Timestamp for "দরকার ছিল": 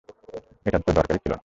0.97-1.31